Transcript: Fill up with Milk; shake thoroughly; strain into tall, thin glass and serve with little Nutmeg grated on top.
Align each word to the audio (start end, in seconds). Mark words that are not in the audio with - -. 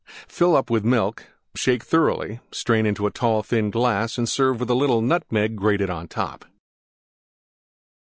Fill 0.27 0.55
up 0.55 0.71
with 0.71 0.83
Milk; 0.83 1.27
shake 1.55 1.83
thoroughly; 1.83 2.39
strain 2.51 2.87
into 2.87 3.07
tall, 3.11 3.43
thin 3.43 3.69
glass 3.69 4.17
and 4.17 4.27
serve 4.27 4.59
with 4.59 4.71
little 4.71 5.03
Nutmeg 5.03 5.55
grated 5.55 5.91
on 5.91 6.07
top. 6.07 6.43